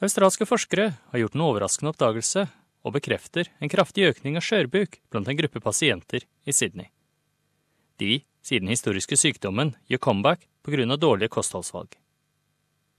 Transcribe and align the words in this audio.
Australske 0.00 0.46
forskere 0.48 0.94
har 1.12 1.18
gjort 1.20 1.34
en 1.36 1.42
overraskende 1.44 1.90
oppdagelse 1.92 2.46
og 2.88 2.94
bekrefter 2.94 3.50
en 3.60 3.68
kraftig 3.68 4.06
økning 4.08 4.38
av 4.40 4.44
skjørbuk 4.46 4.96
blant 5.12 5.28
en 5.28 5.36
gruppe 5.36 5.60
pasienter 5.60 6.24
i 6.48 6.54
Sydney. 6.56 6.88
De 8.00 8.22
sier 8.40 8.64
den 8.64 8.72
historiske 8.72 9.18
sykdommen 9.20 9.74
gjør 9.92 10.00
comeback 10.06 10.46
pga. 10.64 10.96
dårlige 10.96 11.28
kostholdsvalg. 11.28 11.98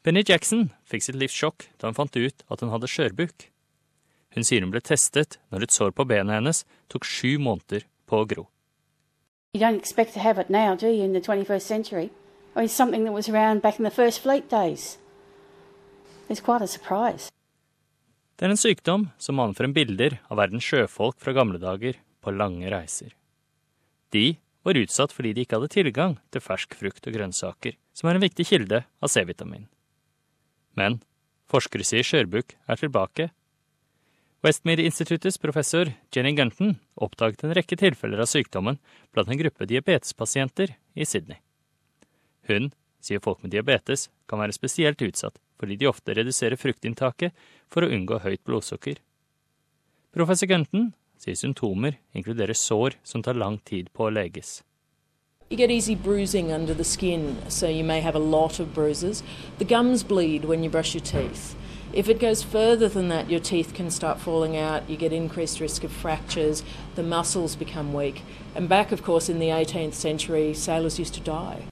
Benny 0.04 0.24
Jackson 0.28 0.70
fikk 0.86 1.04
sitt 1.04 1.18
livs 1.18 1.34
sjokk 1.34 1.66
da 1.80 1.90
hun 1.90 1.98
fant 1.98 2.16
ut 2.16 2.46
at 2.48 2.62
hun 2.62 2.70
hadde 2.70 2.88
skjørbuk. 2.88 3.50
Hun 4.38 4.46
sier 4.46 4.62
hun 4.62 4.70
ble 4.70 4.82
testet 4.82 5.40
når 5.50 5.64
et 5.64 5.74
sår 5.74 5.98
på 5.98 6.06
benet 6.06 6.38
hennes 6.38 6.66
tok 6.88 7.06
sju 7.06 7.40
måneder 7.42 7.88
på 8.06 8.22
å 8.22 8.28
gro. 8.30 8.46
You 9.54 9.60
don't 9.60 9.82
expect 9.82 10.14
to 10.14 10.20
have 10.20 10.38
it 10.38 10.50
now, 10.50 10.76
do 10.76 10.88
you, 10.88 11.04
in 11.04 11.14
the 11.14 11.20
21st 11.20 11.62
century? 11.62 12.12
I 12.56 12.60
mean, 12.60 12.70
something 12.70 13.06
that 13.06 13.14
was 13.14 13.28
around 13.28 13.62
back 13.62 13.80
in. 13.80 13.90
Det 18.40 18.48
er 18.48 18.54
en 18.54 18.60
sykdom 18.60 19.04
som 19.22 19.40
anfører 19.44 19.74
bilder 19.76 20.16
av 20.32 20.40
verdens 20.40 20.66
sjøfolk 20.66 21.20
fra 21.22 21.34
gamle 21.36 21.60
dager 21.62 22.00
på 22.24 22.34
lange 22.34 22.72
reiser. 22.72 23.12
De 24.16 24.38
var 24.66 24.80
utsatt 24.80 25.14
fordi 25.14 25.34
de 25.36 25.44
ikke 25.46 25.60
hadde 25.60 25.74
tilgang 25.74 26.16
til 26.32 26.44
fersk 26.44 26.74
frukt 26.80 27.06
og 27.06 27.18
grønnsaker, 27.18 27.76
som 27.94 28.10
er 28.10 28.18
en 28.18 28.24
viktig 28.24 28.48
kilde 28.48 28.84
av 28.86 29.12
C-vitamin. 29.12 29.68
Men 30.80 31.02
forskere 31.52 31.86
sier 31.86 32.08
skjørbukk 32.08 32.56
er 32.66 32.80
tilbake. 32.80 33.30
Westmere-instituttets 34.42 35.38
professor 35.42 35.92
Jenny 36.16 36.34
Gunton 36.38 36.78
oppdaget 36.96 37.44
en 37.46 37.56
rekke 37.58 37.78
tilfeller 37.78 38.24
av 38.24 38.30
sykdommen 38.32 38.80
blant 39.14 39.30
en 39.30 39.42
gruppe 39.42 39.68
diabetespasienter 39.70 40.78
i 40.96 41.06
Sydney. 41.06 41.38
Hun 42.50 42.72
sier 43.04 43.22
folk 43.22 43.44
med 43.44 43.54
diabetes 43.54 44.08
kan 44.30 44.42
være 44.42 44.56
spesielt 44.56 45.02
utsatt 45.06 45.38
fordi 45.62 45.78
de 45.78 45.90
ofte 45.90 46.16
reduserer 46.18 46.58
fruktinntaket 46.58 47.38
for 47.70 47.86
å 47.86 47.92
unngå 47.94 48.18
høyt 48.26 48.42
blodsukker. 48.48 48.98
Professor 50.12 50.50
Gunton 50.50 50.90
sier 51.22 51.38
symptomer 51.38 52.02
inkluderer 52.18 52.58
sår 52.58 52.98
som 53.06 53.22
tar 53.24 53.38
lang 53.38 53.62
tid 53.62 53.94
på 53.94 54.10
å 54.10 54.14
leges. 54.14 54.60
You 55.52 55.58
get 55.58 55.70
easy 55.70 55.96
bruising 55.96 56.52
under 56.52 56.74
the 56.74 56.84
skin, 56.84 57.38
so 57.50 57.68
you 57.68 57.84
may 57.84 58.00
have 58.00 58.16
a 58.16 58.20
lot 58.20 58.60
of 58.60 58.74
bruises. 58.74 59.22
The 59.60 59.66
gums 59.66 60.02
bleed 60.02 60.46
when 60.46 60.64
you 60.64 60.70
brush 60.70 60.96
your 60.96 61.04
teeth. 61.04 61.56
If 61.94 62.08
it 62.08 62.22
goes 62.22 62.42
further 62.42 62.88
than 62.88 63.10
that, 63.10 63.30
your 63.30 63.42
teeth 63.42 63.74
can 63.74 63.92
start 63.92 64.18
falling 64.18 64.56
out, 64.56 64.90
you 64.90 64.96
get 64.96 65.12
increased 65.12 65.60
risk 65.60 65.84
of 65.84 65.92
fractures, 65.92 66.64
the 66.96 67.04
muscles 67.04 67.58
become 67.58 67.94
weak. 67.94 68.24
And 68.56 68.70
back, 68.70 68.94
of 68.94 69.04
course, 69.04 69.28
in 69.28 69.40
the 69.40 69.50
18th 69.50 69.94
century, 69.94 70.54
sailors 70.54 70.98
used 70.98 71.14
to 71.16 71.20
die. 71.20 71.68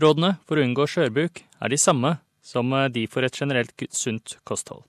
Rådene 0.00 0.38
for 0.44 0.56
å 0.56 0.64
unngå 0.64 0.84
skjørbuk 0.88 1.42
er 1.60 1.72
de 1.72 1.76
samme 1.80 2.16
som 2.46 2.72
eh, 2.72 2.90
de 2.92 3.06
får 3.10 3.26
et 3.26 3.40
generelt 3.42 3.88
sunt 3.90 4.38
kosthold, 4.46 4.84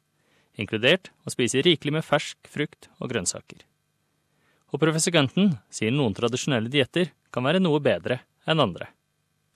inkludert 0.58 1.09
å 1.25 1.33
spise 1.33 1.64
rikelig 1.66 1.97
med 1.97 2.05
fersk 2.05 2.52
frukt 2.52 2.91
og 3.02 3.09
grønnsaker. 3.14 3.66
Og 4.73 4.81
professor 4.83 5.14
Gunton 5.16 5.55
sier 5.72 5.95
noen 5.95 6.16
tradisjonelle 6.16 6.69
dietter 6.69 7.14
kan 7.31 7.45
være 7.47 7.64
noe 7.64 7.81
bedre 7.83 8.22
enn 8.47 8.61
andre. 8.64 8.91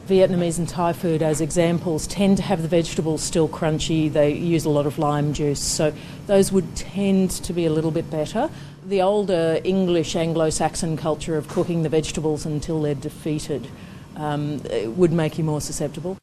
Vietnamese 0.07 0.57
and 0.57 0.67
Thai 0.67 0.93
food, 0.93 1.21
as 1.21 1.41
examples, 1.41 2.07
tend 2.07 2.37
to 2.37 2.43
have 2.43 2.63
the 2.63 2.67
vegetables 2.67 3.21
still 3.21 3.47
crunchy. 3.47 4.11
They 4.11 4.33
use 4.33 4.65
a 4.65 4.69
lot 4.69 4.87
of 4.87 4.97
lime 4.97 5.31
juice, 5.31 5.59
so 5.59 5.93
those 6.25 6.51
would 6.51 6.75
tend 6.75 7.29
to 7.43 7.53
be 7.53 7.67
a 7.67 7.69
little 7.69 7.91
bit 7.91 8.09
better. 8.09 8.49
The 8.83 9.03
older 9.03 9.61
English 9.63 10.15
Anglo 10.15 10.49
Saxon 10.49 10.97
culture 10.97 11.37
of 11.37 11.47
cooking 11.49 11.83
the 11.83 11.89
vegetables 11.89 12.47
until 12.47 12.81
they're 12.81 12.95
defeated 12.95 13.67
um, 14.15 14.59
would 14.97 15.11
make 15.11 15.37
you 15.37 15.43
more 15.43 15.61
susceptible. 15.61 16.17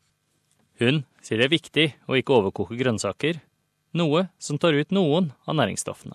Hun 0.78 1.02
sier 1.22 1.40
det 1.40 1.48
er 1.48 1.54
viktig 1.56 1.86
å 2.06 2.16
ikke 2.18 2.36
overkoke 2.36 2.78
grønnsaker, 2.78 3.40
noe 3.98 4.28
som 4.38 4.58
tar 4.62 4.76
ut 4.78 4.94
noen 4.94 5.32
av 5.48 5.58
næringsstoffene. 5.58 6.14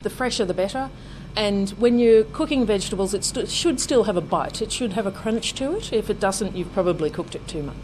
The 0.00 0.10
fresher 0.10 0.44
the 0.44 0.54
better. 0.54 0.90
And 1.36 1.70
when 1.78 1.98
you're 1.98 2.24
cooking 2.32 2.66
vegetables, 2.66 3.14
it 3.14 3.24
st 3.24 3.48
should 3.48 3.80
still 3.80 4.04
have 4.04 4.16
a 4.16 4.20
bite. 4.20 4.60
It 4.60 4.72
should 4.72 4.92
have 4.92 5.06
a 5.06 5.10
crunch 5.10 5.54
to 5.54 5.76
it. 5.76 5.92
If 5.92 6.10
it 6.10 6.20
doesn't, 6.20 6.56
you've 6.56 6.72
probably 6.72 7.10
cooked 7.10 7.34
it 7.34 7.46
too 7.46 7.62
much. 7.62 7.76